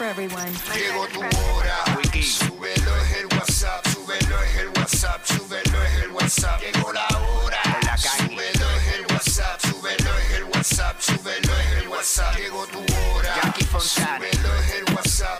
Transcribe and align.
for 0.00 0.06
everyone. 0.06 0.50
Llegó 0.74 1.06
tu 1.08 1.20
hora. 1.20 1.84
Súbelo 2.22 2.96
es 3.02 3.16
el 3.18 3.26
WhatsApp, 3.36 3.86
súbelo 3.88 4.42
es 4.44 4.56
el 4.56 4.68
WhatsApp, 4.68 5.26
súbelo 5.26 5.82
es 5.84 5.94
el 6.02 6.10
WhatsApp. 6.12 6.60
Llegó 6.62 6.92
la 6.92 7.06
hora. 7.18 7.60
Súbelo 7.98 8.66
es 8.78 8.94
el 8.94 9.06
WhatsApp, 9.12 9.60
súbelo 9.60 10.18
es 10.18 10.30
el 10.38 10.44
WhatsApp, 10.44 11.00
súbelo 11.00 11.52
es 11.58 11.82
el 11.82 11.88
WhatsApp. 11.88 12.36
Llegó 12.38 12.66
tu 12.66 12.80
hora. 12.80 13.54
Súbelo 13.78 14.54
es 14.60 14.74
el 14.74 14.94
WhatsApp, 14.94 15.39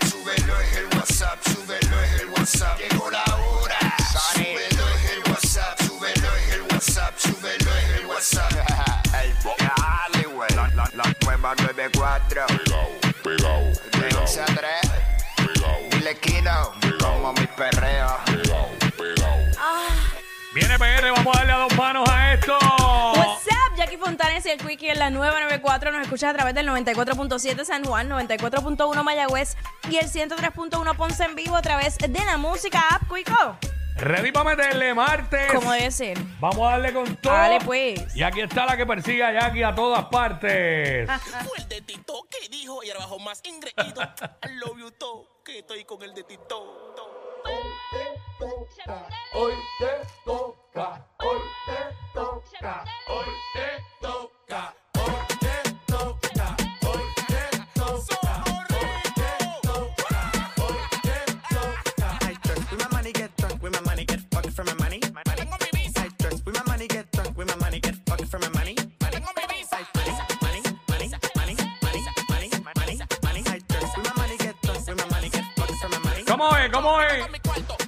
De 14.31 14.37
pegao, 14.37 14.40
11 14.40 14.40
a 14.40 14.44
3. 14.44 14.56
pegao, 15.37 15.88
Dile 15.90 16.15
Kino. 16.19 16.73
Como 17.00 17.32
mi 17.32 17.46
perreo. 17.48 18.16
Viene 20.54 20.78
PR, 20.78 21.10
vamos 21.16 21.37
a 21.37 21.38
darle 21.38 21.52
a 21.52 21.59
dos 21.59 21.77
manos 21.77 22.09
a 22.09 22.34
esto. 22.34 22.59
What's 22.59 23.46
up, 23.46 23.77
Jackie 23.77 23.96
Fontanes 23.96 24.46
y 24.46 24.51
el 24.51 24.59
Quickie 24.59 24.90
en 24.90 24.98
la 24.98 25.10
994. 25.10 25.92
Nos 25.92 26.02
escuchas 26.02 26.30
a 26.30 26.34
través 26.34 26.54
del 26.54 26.68
94.7 26.68 27.64
San 27.64 27.84
Juan, 27.84 28.09
94.1 28.09 29.02
Mayagüez 29.02 29.56
y 29.88 29.96
el 29.96 30.10
103.1 30.10 30.96
Ponce 30.96 31.24
en 31.24 31.34
vivo 31.34 31.56
a 31.56 31.62
través 31.62 31.98
de 31.98 32.24
la 32.24 32.37
música 32.37 32.80
app 32.90 33.02
Quico. 33.12 33.70
Ready 33.96 34.32
para 34.32 34.56
meterle 34.56 34.94
martes. 34.94 35.52
Como 35.52 35.72
debe 35.72 35.90
ser. 35.90 36.18
Vamos 36.40 36.66
a 36.66 36.70
darle 36.72 36.92
con 36.92 37.16
todo. 37.16 37.32
Dale, 37.32 37.60
pues. 37.64 38.16
Y 38.16 38.22
aquí 38.22 38.40
está 38.40 38.66
la 38.66 38.76
que 38.76 38.86
persigue 38.86 39.22
a 39.22 39.32
Jackie 39.32 39.62
a 39.62 39.74
todas 39.74 40.06
partes. 40.06 41.08
Fue 41.46 41.58
el 41.58 41.68
de 41.68 41.82
Tito 41.82 42.26
que 42.30 42.48
dijo 42.48 42.82
y 42.82 42.90
ahora 42.90 43.00
bajo 43.00 43.18
más 43.18 43.42
ingreído. 43.45 44.02
I 44.42 44.54
love 44.54 44.78
you 44.78 44.90
todo, 44.92 45.42
que 45.45 45.58
estoy 45.58 45.84
con 45.84 46.02
el 46.02 46.14
de 46.14 46.24
Tito. 46.24 46.95
Hoy 47.45 47.54
te 47.90 48.20
toca, 48.38 49.09
hoy 49.34 49.54
te 49.78 49.87
toca, 50.24 51.06
hoy 51.18 51.40
te 51.66 52.12
toca, 52.15 52.84
¿Cómo 76.81 76.98
es? 77.03 77.80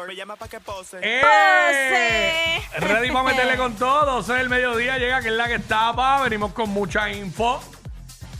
Billboard 0.00 0.08
me 0.08 0.16
llama 0.16 0.36
pa' 0.36 0.48
que 0.48 0.60
pose. 0.60 0.98
¡Eh! 1.02 1.20
Pose. 1.20 2.86
Ready 2.86 3.10
para 3.10 3.24
meterle 3.24 3.56
con 3.56 3.74
todo. 3.74 4.06
12 4.06 4.32
del 4.34 4.48
mediodía 4.48 4.98
llega 4.98 5.20
que 5.20 5.28
es 5.28 5.34
la 5.34 5.46
que 5.46 5.56
estaba. 5.56 6.22
Venimos 6.22 6.52
con 6.52 6.70
mucha 6.70 7.10
info. 7.10 7.60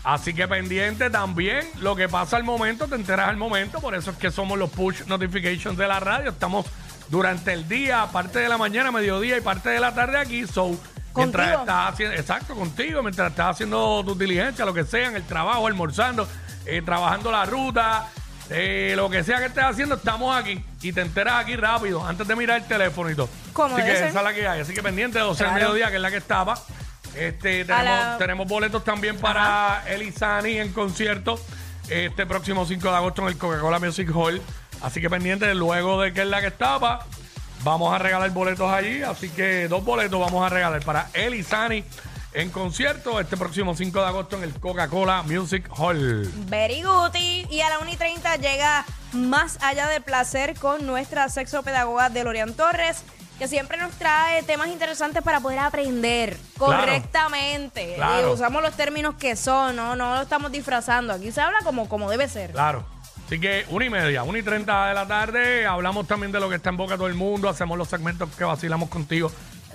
Así 0.04 0.32
que 0.32 0.48
pendiente 0.48 1.10
también. 1.10 1.68
Lo 1.80 1.94
que 1.96 2.08
pasa 2.08 2.36
al 2.36 2.44
momento, 2.44 2.86
te 2.88 2.94
enteras 2.94 3.28
al 3.28 3.36
momento. 3.36 3.80
Por 3.80 3.94
eso 3.94 4.10
es 4.10 4.16
que 4.16 4.30
somos 4.30 4.58
los 4.58 4.70
push 4.70 5.04
notifications 5.06 5.76
de 5.76 5.86
la 5.86 6.00
radio. 6.00 6.30
Estamos 6.30 6.66
durante 7.08 7.52
el 7.52 7.68
día, 7.68 8.06
parte 8.12 8.38
de 8.38 8.48
la 8.48 8.56
mañana, 8.56 8.90
mediodía 8.90 9.36
y 9.36 9.40
parte 9.40 9.70
de 9.70 9.80
la 9.80 9.94
tarde 9.94 10.18
aquí. 10.18 10.46
So, 10.46 10.76
mientras 11.14 11.48
Contigo. 11.48 11.60
estás 11.60 11.92
haciendo, 11.92 12.16
exacto, 12.16 12.54
contigo, 12.54 13.02
mientras 13.02 13.30
estás 13.30 13.50
haciendo 13.56 14.02
tus 14.04 14.18
diligencias, 14.18 14.66
lo 14.66 14.72
que 14.72 14.84
sea, 14.84 15.08
en 15.08 15.16
el 15.16 15.24
trabajo, 15.24 15.66
almorzando, 15.66 16.26
eh, 16.64 16.80
trabajando 16.82 17.32
la 17.32 17.44
ruta, 17.44 18.08
eh, 18.50 18.94
lo 18.96 19.08
que 19.08 19.22
sea 19.24 19.38
que 19.38 19.46
estés 19.46 19.64
haciendo, 19.64 19.94
estamos 19.94 20.36
aquí. 20.36 20.62
Y 20.82 20.92
te 20.92 21.00
enteras 21.02 21.34
aquí 21.44 21.56
rápido, 21.56 22.04
antes 22.06 22.26
de 22.26 22.34
mirar 22.36 22.58
el 22.60 22.66
teléfono 22.66 23.08
y 23.10 23.14
todo. 23.14 23.28
Como 23.52 23.76
Así 23.76 23.84
que 23.84 23.88
debe 23.88 23.98
ser. 23.98 24.08
esa 24.08 24.18
es 24.18 24.24
la 24.24 24.34
que 24.34 24.48
hay. 24.48 24.60
Así 24.60 24.74
que 24.74 24.82
pendiente 24.82 25.18
de 25.18 25.24
12 25.24 25.44
del 25.44 25.52
Claro. 25.52 25.64
mediodía, 25.68 25.90
que 25.90 25.96
es 25.96 26.02
la 26.02 26.10
que 26.10 26.16
estaba. 26.16 26.54
Este, 27.16 27.64
tenemos, 27.64 27.84
la- 27.84 28.18
tenemos 28.18 28.46
boletos 28.48 28.84
también 28.84 29.16
para 29.18 29.82
Elizani 29.88 30.58
en 30.58 30.72
concierto 30.72 31.40
este 31.88 32.24
próximo 32.26 32.64
5 32.66 32.88
de 32.90 32.96
agosto 32.96 33.22
en 33.22 33.28
el 33.28 33.36
Coca-Cola 33.38 33.78
Music 33.80 34.10
Hall. 34.14 34.40
Así 34.82 35.00
que 35.00 35.10
pendiente, 35.10 35.52
luego 35.54 36.00
de 36.00 36.12
que 36.12 36.22
es 36.22 36.26
la 36.28 36.40
que 36.40 36.46
estaba, 36.46 37.04
vamos 37.64 37.92
a 37.92 37.98
regalar 37.98 38.30
boletos 38.30 38.72
allí. 38.72 39.02
Así 39.02 39.28
que 39.28 39.66
dos 39.68 39.84
boletos 39.84 40.18
vamos 40.20 40.44
a 40.46 40.48
regalar 40.48 40.82
para 40.84 41.08
Elizani 41.12 41.84
en 42.32 42.50
concierto 42.50 43.18
este 43.18 43.36
próximo 43.36 43.74
5 43.74 44.00
de 44.00 44.06
agosto 44.06 44.36
en 44.36 44.44
el 44.44 44.52
Coca-Cola 44.54 45.22
Music 45.24 45.68
Hall. 45.76 46.30
Very 46.48 46.82
good. 46.82 47.14
Y 47.14 47.60
a 47.60 47.70
la 47.70 47.78
1 47.80 47.90
y 47.90 47.96
30 47.96 48.36
llega 48.36 48.84
Más 49.12 49.58
Allá 49.62 49.88
del 49.88 50.02
Placer 50.02 50.54
con 50.58 50.86
nuestra 50.86 51.28
sexopedagoga 51.28 52.08
Delorian 52.10 52.54
Torres, 52.54 53.02
que 53.38 53.48
siempre 53.48 53.78
nos 53.78 53.92
trae 53.94 54.42
temas 54.44 54.68
interesantes 54.68 55.22
para 55.22 55.40
poder 55.40 55.58
aprender 55.58 56.36
correctamente. 56.56 57.94
Claro. 57.96 58.30
Y 58.30 58.34
usamos 58.34 58.62
los 58.62 58.76
términos 58.76 59.16
que 59.16 59.34
son, 59.34 59.76
¿no? 59.76 59.96
No 59.96 60.14
lo 60.14 60.22
estamos 60.22 60.52
disfrazando. 60.52 61.12
Aquí 61.12 61.32
se 61.32 61.40
habla 61.40 61.58
como, 61.64 61.88
como 61.88 62.10
debe 62.10 62.28
ser. 62.28 62.52
Claro. 62.52 62.84
Así 63.26 63.40
que 63.40 63.64
una 63.70 63.84
y 63.84 63.90
media, 63.90 64.24
una 64.24 64.38
y 64.38 64.42
treinta 64.42 64.88
de 64.88 64.94
la 64.94 65.06
tarde, 65.06 65.64
hablamos 65.64 66.06
también 66.08 66.32
de 66.32 66.40
lo 66.40 66.48
que 66.48 66.56
está 66.56 66.70
en 66.70 66.76
boca 66.76 66.94
de 66.94 66.98
todo 66.98 67.06
el 67.06 67.14
mundo, 67.14 67.48
hacemos 67.48 67.78
los 67.78 67.88
segmentos 67.88 68.28
que 68.36 68.42
vacilamos 68.42 68.88
contigo 68.88 69.30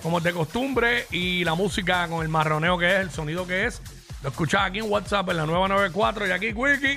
como 0.06 0.18
es 0.18 0.24
de 0.24 0.32
costumbre 0.32 1.08
y 1.10 1.42
la 1.42 1.54
música 1.54 2.06
con 2.06 2.22
el 2.22 2.28
marroneo 2.28 2.78
que 2.78 2.86
es, 2.94 3.00
el 3.00 3.10
sonido 3.10 3.44
que 3.44 3.66
es. 3.66 3.82
Lo 4.22 4.28
escuchás 4.28 4.62
aquí 4.66 4.78
en 4.78 4.88
WhatsApp 4.88 5.28
en 5.30 5.36
la 5.38 5.46
nueva 5.46 5.66
94 5.66 6.28
y 6.28 6.30
aquí 6.30 6.52
Wiki. 6.52 6.96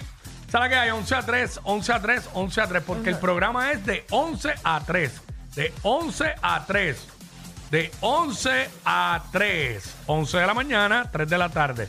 ¿Sabes 0.52 0.70
que 0.70 0.76
hay? 0.76 0.92
11 0.92 1.16
a 1.16 1.22
3, 1.26 1.60
11 1.64 1.92
a 1.94 2.02
3, 2.04 2.30
11 2.34 2.62
a 2.62 2.68
3, 2.68 2.84
porque 2.86 3.10
el 3.10 3.18
programa 3.18 3.72
es 3.72 3.84
de 3.84 4.06
11 4.12 4.54
a 4.64 4.84
3. 4.86 5.12
De 5.56 5.74
11 5.82 6.36
a 6.40 6.66
3. 6.68 7.08
De 7.72 7.92
11 8.02 8.70
a 8.86 9.24
3. 9.32 9.96
11 10.06 10.38
de 10.38 10.46
la 10.46 10.54
mañana, 10.54 11.10
3 11.12 11.28
de 11.28 11.38
la 11.40 11.50
tarde. 11.50 11.88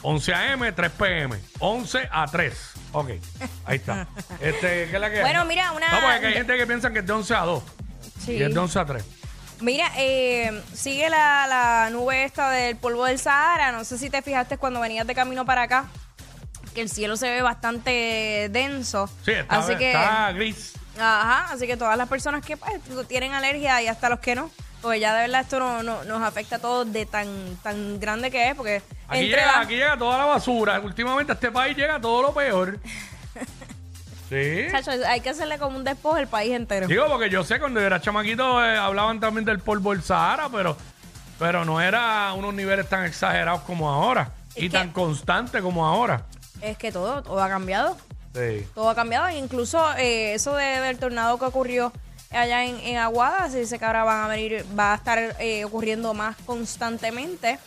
11 0.00 0.32
a.m., 0.32 0.72
3 0.72 0.90
p.m. 0.92 1.36
11 1.58 2.08
a 2.10 2.26
3. 2.26 2.58
Ok, 2.92 3.10
ahí 3.66 3.76
está. 3.76 4.08
Este, 4.40 4.88
¿Qué 4.88 4.94
es 4.94 5.00
la 5.00 5.10
que 5.10 5.16
hay? 5.16 5.22
Bueno, 5.22 5.44
mira, 5.44 5.70
una- 5.72 5.88
No, 5.90 6.00
porque 6.00 6.28
hay 6.28 6.32
gente 6.32 6.56
que 6.56 6.66
piensa 6.66 6.90
que 6.90 7.00
es 7.00 7.06
de 7.06 7.12
11 7.12 7.34
a 7.34 7.40
2. 7.40 7.62
Sí. 8.24 8.32
Y 8.32 8.42
es 8.42 8.54
de 8.54 8.58
11 8.58 8.78
a 8.78 8.86
3. 8.86 9.04
Mira, 9.60 9.90
eh, 9.96 10.62
sigue 10.74 11.08
la, 11.08 11.46
la 11.48 11.88
nube 11.90 12.24
esta 12.24 12.50
del 12.50 12.76
polvo 12.76 13.04
del 13.06 13.18
Sahara. 13.18 13.72
No 13.72 13.84
sé 13.84 13.98
si 13.98 14.10
te 14.10 14.20
fijaste 14.22 14.58
cuando 14.58 14.80
venías 14.80 15.06
de 15.06 15.14
camino 15.14 15.44
para 15.44 15.62
acá, 15.62 15.86
que 16.74 16.80
el 16.80 16.90
cielo 16.90 17.16
se 17.16 17.30
ve 17.30 17.40
bastante 17.42 18.48
denso. 18.50 19.08
Sí, 19.24 19.30
está, 19.32 19.56
así 19.58 19.76
que, 19.76 19.92
está 19.92 20.32
gris. 20.32 20.74
ajá, 20.98 21.52
así 21.52 21.66
que 21.66 21.76
todas 21.76 21.96
las 21.96 22.08
personas 22.08 22.44
que 22.44 22.56
pues, 22.56 22.80
tienen 23.08 23.32
alergia 23.32 23.80
y 23.80 23.86
hasta 23.86 24.08
los 24.08 24.18
que 24.18 24.34
no, 24.34 24.50
pues 24.82 25.00
ya 25.00 25.14
de 25.14 25.22
verdad 25.22 25.40
esto 25.42 25.58
no, 25.60 25.82
no- 25.82 26.04
nos 26.04 26.22
afecta 26.22 26.56
a 26.56 26.58
todos 26.58 26.92
de 26.92 27.06
tan 27.06 27.56
tan 27.62 27.98
grande 28.00 28.30
que 28.30 28.50
es, 28.50 28.54
porque 28.54 28.82
Aquí 29.08 29.20
entre 29.24 29.40
llega, 29.40 29.46
la- 29.52 29.60
aquí 29.60 29.74
llega 29.76 29.96
toda 29.96 30.18
la 30.18 30.24
basura. 30.26 30.80
Últimamente 30.80 31.32
a 31.32 31.36
este 31.36 31.50
país 31.50 31.76
llega 31.76 31.98
todo 32.00 32.22
lo 32.22 32.34
peor. 32.34 32.78
Sí. 34.28 34.66
Chacho, 34.70 34.90
hay 35.06 35.20
que 35.20 35.30
hacerle 35.30 35.58
como 35.58 35.76
un 35.76 35.84
despojo 35.84 36.16
al 36.16 36.28
país 36.28 36.52
entero. 36.52 36.86
Digo, 36.86 37.06
porque 37.08 37.28
yo 37.30 37.44
sé, 37.44 37.58
cuando 37.60 37.80
yo 37.80 37.86
era 37.86 38.00
chamaquito 38.00 38.64
eh, 38.64 38.76
hablaban 38.76 39.20
también 39.20 39.44
del 39.44 39.58
polvo 39.60 39.92
del 39.92 40.02
Sahara, 40.02 40.48
pero, 40.50 40.76
pero 41.38 41.64
no 41.64 41.80
era 41.80 42.32
unos 42.32 42.54
niveles 42.54 42.88
tan 42.88 43.04
exagerados 43.04 43.60
como 43.62 43.90
ahora. 43.90 44.30
Y 44.56 44.62
que- 44.62 44.70
tan 44.70 44.90
constante 44.92 45.60
como 45.60 45.86
ahora. 45.86 46.22
Es 46.62 46.78
que 46.78 46.90
todo, 46.92 47.22
todo 47.22 47.42
ha 47.42 47.48
cambiado. 47.48 47.96
Sí. 48.34 48.66
todo 48.74 48.88
ha 48.90 48.94
cambiado. 48.94 49.28
e 49.28 49.36
Incluso 49.36 49.84
eh, 49.96 50.34
eso 50.34 50.54
de- 50.56 50.80
del 50.80 50.98
tornado 50.98 51.38
que 51.38 51.44
ocurrió 51.44 51.92
allá 52.30 52.64
en, 52.64 52.80
en 52.80 52.96
Aguada, 52.96 53.48
se 53.50 53.60
dice 53.60 53.78
que 53.78 53.84
ahora 53.84 54.02
van 54.04 54.24
a 54.24 54.28
venir, 54.28 54.64
va 54.76 54.92
a 54.92 54.96
estar 54.96 55.36
eh, 55.38 55.64
ocurriendo 55.64 56.14
más 56.14 56.36
constantemente. 56.46 57.58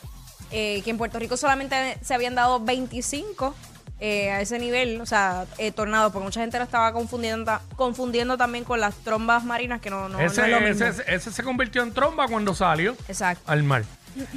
Eh, 0.51 0.81
que 0.83 0.89
en 0.89 0.97
Puerto 0.97 1.19
Rico 1.19 1.35
solamente 1.37 1.97
se 2.01 2.13
habían 2.13 2.33
dado 2.35 2.59
25 2.61 3.53
eh, 3.99 4.29
a 4.31 4.41
ese 4.41 4.59
nivel, 4.59 5.01
o 5.01 5.05
sea, 5.05 5.45
eh, 5.57 5.71
tornado, 5.71 6.11
porque 6.11 6.25
mucha 6.25 6.39
gente 6.41 6.57
lo 6.57 6.63
estaba 6.63 6.93
confundiendo, 6.93 7.59
confundiendo 7.75 8.37
también 8.37 8.63
con 8.63 8.79
las 8.79 8.95
trombas 8.97 9.43
marinas, 9.43 9.81
que 9.81 9.89
no, 9.89 10.07
no, 10.09 10.17
no 10.17 10.19
ese, 10.19 10.41
es 10.43 10.49
lo 10.49 10.61
mismo. 10.61 10.85
ese, 10.85 11.03
ese 11.07 11.31
se 11.31 11.43
convirtió 11.43 11.81
en 11.83 11.93
tromba 11.93 12.27
cuando 12.27 12.53
salió 12.53 12.95
Exacto. 13.07 13.43
al 13.51 13.63
mar. 13.63 13.83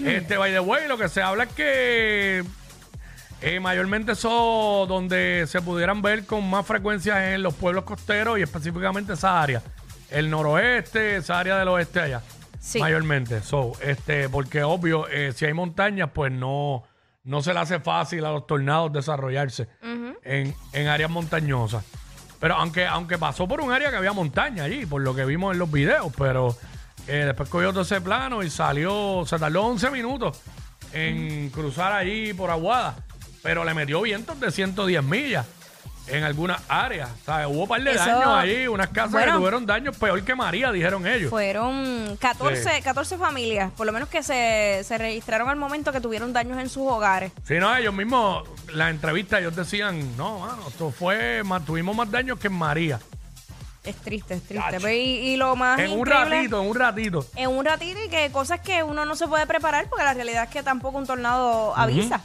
este, 0.05 0.37
by 0.37 0.53
the 0.53 0.61
way, 0.61 0.89
lo 0.89 0.97
que 0.99 1.09
se 1.09 1.23
habla 1.23 1.45
es 1.45 1.53
que 1.53 2.45
Eh, 3.43 3.59
mayormente 3.59 4.13
eso 4.13 4.85
donde 4.87 5.47
se 5.49 5.63
pudieran 5.63 6.03
ver 6.03 6.27
con 6.27 6.49
más 6.51 6.67
frecuencia 6.67 7.33
en 7.33 7.43
los 7.43 7.55
pueblos 7.55 7.85
costeros 7.85 8.39
y 8.39 8.43
específicamente 8.43 9.15
esa 9.15 9.41
área. 9.41 9.63
El 10.11 10.29
noroeste, 10.29 11.17
esa 11.17 11.39
área 11.39 11.59
del 11.59 11.69
oeste 11.69 12.01
allá. 12.01 12.21
Sí. 12.61 12.79
Mayormente. 12.81 13.41
So, 13.41 13.73
este, 13.81 14.29
porque 14.29 14.63
obvio, 14.63 15.09
eh, 15.09 15.33
si 15.35 15.47
hay 15.47 15.55
montañas, 15.55 16.11
pues 16.13 16.31
no, 16.31 16.83
no 17.31 17.43
se 17.43 17.55
le 17.55 17.61
hace 17.61 17.79
fácil 17.79 18.25
a 18.25 18.33
los 18.33 18.45
tornados 18.45 18.93
desarrollarse 18.93 19.69
en, 20.25 20.53
en 20.73 20.89
áreas 20.89 21.09
montañosas. 21.09 21.85
Pero 22.41 22.57
aunque, 22.57 22.87
aunque 22.87 23.19
pasó 23.19 23.47
por 23.47 23.61
un 23.61 23.71
área 23.71 23.89
que 23.91 23.97
había 23.97 24.13
montaña 24.13 24.65
allí, 24.65 24.85
por 24.85 25.01
lo 25.01 25.15
que 25.15 25.25
vimos 25.25 25.53
en 25.53 25.61
los 25.61 25.71
videos, 25.71 26.13
pero 26.19 26.57
eh, 27.07 27.23
después 27.27 27.49
cogió 27.49 27.71
todo 27.71 27.83
ese 27.83 28.01
plano 28.01 28.43
y 28.43 28.51
salió, 28.51 29.23
se 29.27 29.39
tardó 29.39 29.63
11 29.67 29.91
minutos 29.91 30.41
en 30.93 31.51
cruzar 31.51 31.93
allí 31.93 32.33
por 32.35 32.51
Aguada, 32.51 32.97
pero 33.45 33.65
le 33.65 33.75
metió 33.75 34.03
vientos 34.03 34.41
de 34.41 34.51
110 34.51 35.05
millas 35.05 35.47
en 36.13 36.25
algunas 36.25 36.61
áreas. 36.69 37.09
¿sabes? 37.25 37.47
Hubo 37.49 37.63
un 37.63 37.69
par 37.69 37.83
de 37.83 37.91
Eso- 37.93 38.05
daños 38.05 38.27
ahí, 38.29 38.69
unas 38.69 38.89
casas 38.89 39.13
Bueno. 39.13 39.33
que 39.33 39.39
tuvieron 39.39 39.67
daños 39.67 39.97
peor 39.97 40.23
que 40.23 40.35
María, 40.35 40.71
dijeron 40.73 41.07
ellos. 41.07 41.31
Fueron 41.31 42.17
14, 42.21 42.77
Sí. 42.77 42.83
14 42.83 43.17
familias, 43.19 43.71
por 43.77 43.87
lo 43.87 43.93
menos 43.93 44.09
que 44.09 44.23
se, 44.23 44.83
se 44.85 44.99
registraron 44.99 45.49
al 45.49 45.57
momento 45.57 45.93
que 45.93 46.01
tuvieron 46.01 46.33
daños 46.33 46.59
en 46.59 46.69
sus 46.69 46.83
hogares. 46.91 47.33
Sí, 47.47 47.55
no, 47.59 47.75
ellos 47.77 47.95
mismos, 47.95 48.49
las 48.73 48.91
entrevistas, 48.91 49.41
ellos 49.41 49.55
decían, 49.57 50.17
no, 50.17 50.41
mano, 50.41 50.69
esto 50.69 50.91
fue, 50.91 51.43
más, 51.45 51.65
tuvimos 51.65 51.95
más 51.97 52.11
daños 52.11 52.39
que 52.39 52.49
en 52.49 52.55
María. 52.55 52.99
Es 53.83 53.97
triste, 53.97 54.35
es 54.35 54.43
triste. 54.43 54.63
Chacho. 54.63 54.77
Pero 54.83 54.91
y, 54.95 54.99
y 55.01 55.37
lo 55.37 55.57
más 55.57 55.79
En 55.81 55.93
un 55.93 56.01
increíble- 56.01 56.37
ratito, 56.37 56.61
en 56.63 56.69
un 56.69 56.77
ratito. 56.77 57.27
En 57.35 57.49
un 57.49 57.65
ratito 57.65 57.99
y 58.05 58.11
que 58.11 58.31
cosas 58.31 58.61
que 58.61 58.83
uno 58.83 59.07
no 59.07 59.17
se 59.17 59.27
puede 59.27 59.47
preparar 59.47 59.87
porque 59.89 60.05
la 60.05 60.13
realidad 60.13 60.45
es 60.45 60.51
que 60.51 60.63
tampoco 60.63 60.99
un 60.99 61.07
tornado 61.07 61.75
avisa. 61.75 62.21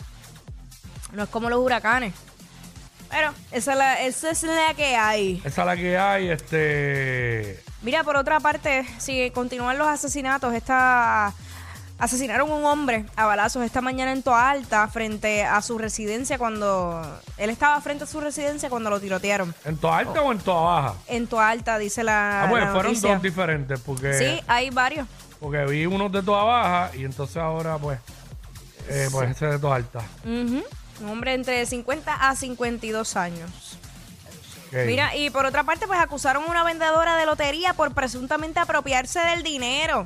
No 1.14 1.24
es 1.24 1.30
como 1.30 1.50
los 1.50 1.60
huracanes. 1.60 2.14
Pero 3.10 3.32
esa 3.52 3.72
es 3.74 3.78
la, 3.78 4.02
esa 4.02 4.30
es 4.32 4.44
la 4.44 4.74
que 4.76 4.96
hay. 4.96 5.42
Esa 5.46 5.62
es 5.62 5.68
la 5.68 5.76
que 5.76 5.98
hay, 5.98 6.30
este... 6.30 7.64
Mira, 7.82 8.04
por 8.04 8.16
otra 8.18 8.40
parte, 8.40 8.86
si 8.98 9.30
continúan 9.32 9.78
los 9.78 9.88
asesinatos, 9.88 10.54
esta 10.54 11.34
asesinaron 11.98 12.52
un 12.52 12.66
hombre 12.66 13.06
a 13.16 13.26
balazos 13.26 13.64
esta 13.64 13.80
mañana 13.80 14.12
en 14.12 14.22
Toa 14.22 14.50
Alta 14.50 14.86
frente 14.90 15.46
a 15.46 15.62
su 15.62 15.78
residencia 15.78 16.38
cuando 16.38 17.02
él 17.38 17.50
estaba 17.50 17.80
frente 17.80 18.04
a 18.04 18.08
su 18.08 18.20
residencia 18.20 18.70
cuando 18.70 18.90
lo 18.90 19.00
tirotearon. 19.00 19.56
¿En 19.64 19.78
toda 19.78 20.00
alta 20.00 20.22
o 20.22 20.32
en 20.34 20.40
toda 20.40 20.62
baja? 20.62 20.94
En 21.08 21.28
Toa 21.28 21.48
Alta 21.50 21.78
dice 21.78 22.04
la, 22.04 22.42
Ah, 22.44 22.44
la 22.46 22.50
fueron 22.50 22.74
noticia. 22.92 23.14
dos 23.14 23.22
diferentes, 23.22 23.80
porque, 23.80 24.14
Sí, 24.16 24.42
hay 24.48 24.72
varios. 24.72 25.08
porque 25.40 25.64
vi 25.66 25.86
unos 25.86 26.12
de 26.12 26.22
toda 26.22 26.44
baja 26.44 26.92
y 26.98 27.06
entonces 27.06 27.38
ahora, 27.38 27.78
pues, 27.78 28.00
eh, 28.90 29.08
pues 29.12 29.30
ese 29.32 29.46
de 29.46 29.60
toda 29.60 29.76
alta. 29.78 30.00
Ujú. 30.26 30.64
Un 31.02 31.10
hombre 31.10 31.34
entre 31.34 31.66
50 31.66 32.14
a 32.30 32.36
52 32.36 33.16
años. 33.16 33.50
Mira, 34.72 35.16
y 35.16 35.30
por 35.30 35.46
otra 35.46 35.64
parte, 35.64 35.88
pues 35.88 36.00
acusaron 36.00 36.44
a 36.44 36.48
una 36.48 36.64
vendedora 36.64 37.16
de 37.16 37.26
lotería 37.26 37.74
por 37.74 37.94
presuntamente 37.94 38.60
apropiarse 38.60 39.20
del 39.20 39.42
dinero. 39.44 40.06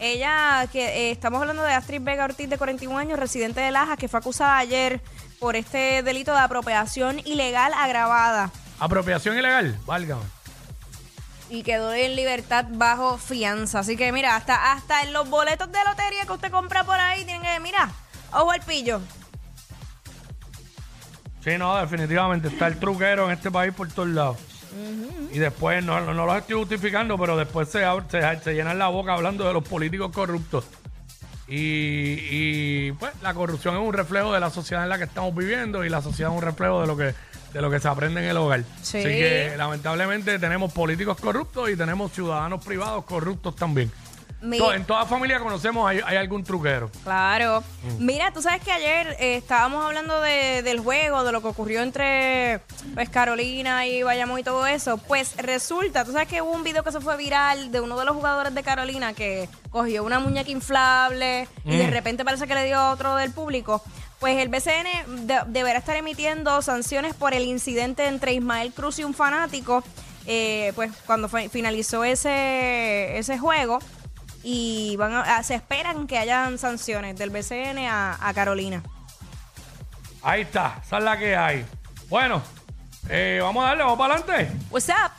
Ella, 0.00 0.66
que 0.72 0.84
eh, 0.84 1.10
estamos 1.12 1.40
hablando 1.40 1.62
de 1.62 1.72
Astrid 1.74 2.00
Vega 2.02 2.24
Ortiz, 2.24 2.48
de 2.48 2.58
41 2.58 2.96
años, 2.98 3.18
residente 3.18 3.60
de 3.60 3.70
Lajas, 3.70 3.98
que 3.98 4.08
fue 4.08 4.18
acusada 4.18 4.56
ayer 4.56 5.00
por 5.38 5.54
este 5.54 6.02
delito 6.02 6.32
de 6.32 6.38
apropiación 6.40 7.20
ilegal 7.20 7.72
agravada 7.74 8.50
Apropiación 8.78 9.36
ilegal, 9.38 9.78
válgame. 9.86 10.22
y 11.50 11.62
quedó 11.62 11.92
en 11.92 12.16
libertad 12.16 12.64
bajo 12.70 13.18
fianza. 13.18 13.80
Así 13.80 13.96
que 13.96 14.10
mira, 14.10 14.36
hasta, 14.36 14.72
hasta 14.72 15.02
en 15.02 15.12
los 15.12 15.28
boletos 15.28 15.70
de 15.70 15.78
lotería 15.86 16.24
que 16.24 16.32
usted 16.32 16.50
compra 16.50 16.82
por 16.84 16.98
ahí, 16.98 17.24
tienen 17.26 17.42
que, 17.42 17.60
mira, 17.60 17.90
ojo 18.32 18.50
al 18.50 18.60
pillo. 18.62 19.00
Sí, 21.42 21.56
no, 21.58 21.76
definitivamente 21.78 22.48
está 22.48 22.66
el 22.66 22.78
truquero 22.78 23.24
en 23.26 23.32
este 23.32 23.50
país 23.50 23.72
por 23.74 23.88
todos 23.88 24.08
lados. 24.08 24.36
Y 25.32 25.38
después, 25.38 25.82
no, 25.84 26.00
no, 26.00 26.14
no 26.14 26.26
los 26.26 26.36
estoy 26.36 26.56
justificando, 26.56 27.18
pero 27.18 27.36
después 27.36 27.68
se, 27.68 27.84
ab- 27.84 28.04
se, 28.08 28.42
se 28.44 28.54
llenan 28.54 28.78
la 28.78 28.88
boca 28.88 29.14
hablando 29.14 29.46
de 29.46 29.52
los 29.52 29.66
políticos 29.66 30.10
corruptos. 30.12 30.64
Y, 31.48 31.56
y, 32.30 32.92
pues 32.92 33.12
la 33.22 33.34
corrupción 33.34 33.74
es 33.74 33.80
un 33.80 33.92
reflejo 33.92 34.32
de 34.32 34.38
la 34.38 34.50
sociedad 34.50 34.84
en 34.84 34.88
la 34.88 34.98
que 34.98 35.04
estamos 35.04 35.34
viviendo 35.34 35.84
y 35.84 35.88
la 35.88 36.00
sociedad 36.00 36.30
es 36.30 36.36
un 36.38 36.42
reflejo 36.44 36.80
de 36.80 36.86
lo 36.86 36.96
que, 36.96 37.12
de 37.52 37.60
lo 37.60 37.68
que 37.70 37.80
se 37.80 37.88
aprende 37.88 38.22
en 38.22 38.28
el 38.30 38.36
hogar. 38.36 38.62
Sí. 38.82 38.98
Así 38.98 39.08
que 39.08 39.54
lamentablemente 39.56 40.38
tenemos 40.38 40.72
políticos 40.72 41.18
corruptos 41.20 41.68
y 41.70 41.76
tenemos 41.76 42.12
ciudadanos 42.12 42.64
privados 42.64 43.04
corruptos 43.04 43.56
también. 43.56 43.90
Mi- 44.42 44.58
To- 44.58 44.72
en 44.72 44.84
toda 44.84 45.04
familia 45.06 45.38
conocemos 45.38 45.88
hay, 45.88 46.00
hay 46.04 46.16
algún 46.16 46.42
truquero. 46.44 46.90
Claro. 47.04 47.62
Mm. 47.82 48.04
Mira, 48.06 48.32
tú 48.32 48.40
sabes 48.40 48.62
que 48.62 48.72
ayer 48.72 49.16
eh, 49.20 49.36
estábamos 49.36 49.84
hablando 49.84 50.20
de- 50.20 50.62
del 50.62 50.80
juego, 50.80 51.24
de 51.24 51.32
lo 51.32 51.42
que 51.42 51.48
ocurrió 51.48 51.82
entre 51.82 52.60
pues, 52.94 53.08
Carolina 53.10 53.86
y 53.86 54.02
Bayamón 54.02 54.38
y 54.38 54.42
todo 54.42 54.66
eso. 54.66 54.96
Pues 54.98 55.36
resulta, 55.36 56.04
tú 56.04 56.12
sabes 56.12 56.26
que 56.28 56.40
hubo 56.42 56.52
un 56.52 56.62
video 56.64 56.82
que 56.82 56.92
se 56.92 57.00
fue 57.00 57.16
viral 57.18 57.70
de 57.70 57.80
uno 57.80 57.98
de 57.98 58.04
los 58.06 58.16
jugadores 58.16 58.54
de 58.54 58.62
Carolina 58.62 59.12
que 59.12 59.48
cogió 59.70 60.04
una 60.04 60.20
muñeca 60.20 60.50
inflable 60.50 61.46
y 61.64 61.76
de 61.76 61.86
Mm. 61.86 61.90
repente 61.90 62.24
parece 62.24 62.46
que 62.46 62.54
le 62.54 62.64
dio 62.64 62.78
a 62.78 62.92
otro 62.92 63.16
del 63.16 63.32
público. 63.32 63.82
Pues 64.20 64.36
el 64.38 64.48
BCN 64.48 65.26
de- 65.26 65.40
deberá 65.46 65.78
estar 65.78 65.96
emitiendo 65.96 66.60
sanciones 66.62 67.14
por 67.14 67.32
el 67.34 67.44
incidente 67.44 68.06
entre 68.06 68.32
Ismael 68.34 68.72
Cruz 68.72 68.98
y 68.98 69.04
un 69.04 69.14
fanático. 69.14 69.82
eh, 70.26 70.72
pues 70.76 70.92
cuando 71.06 71.28
fue- 71.30 71.48
finalizó 71.48 72.04
ese, 72.04 73.16
ese 73.18 73.38
juego 73.38 73.78
y 74.42 74.96
van 74.96 75.12
a- 75.12 75.36
a- 75.38 75.42
se 75.42 75.54
esperan 75.54 76.06
que 76.06 76.18
hayan 76.18 76.58
sanciones 76.58 77.16
del 77.16 77.30
BCN 77.30 77.86
a, 77.88 78.18
a 78.20 78.34
Carolina. 78.34 78.82
Ahí 80.22 80.42
está, 80.42 80.80
esa 80.84 80.98
es 80.98 81.04
la 81.04 81.18
que 81.18 81.36
hay. 81.36 81.64
Bueno, 82.08 82.42
eh, 83.08 83.38
vamos 83.42 83.64
a 83.64 83.68
darle, 83.68 83.84
vamos 83.84 83.98
para 83.98 84.14
adelante. 84.16 84.52
What's 84.70 84.88
up? 84.88 85.12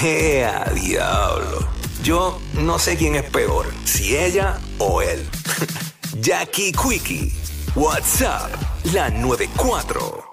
¡Ea, 0.04 0.64
diablo! 0.74 1.68
Yo 2.02 2.40
no 2.54 2.78
sé 2.78 2.96
quién 2.96 3.16
es 3.16 3.24
peor, 3.24 3.72
si 3.84 4.16
ella 4.16 4.58
o 4.78 5.02
él. 5.02 5.28
Jackie 6.20 6.72
Quickie, 6.72 7.32
WhatsApp, 7.74 8.50
la 8.92 9.10
94. 9.10 10.25